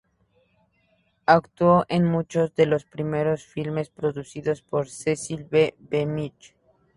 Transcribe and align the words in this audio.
Actuó 1.27 1.85
en 1.87 2.05
muchos 2.05 2.55
de 2.55 2.65
los 2.65 2.85
primeros 2.85 3.43
filmes 3.45 3.89
producidos 3.91 4.63
por 4.63 4.89
Cecil 4.89 5.43
B. 5.47 5.75
DeMille. 5.77 6.55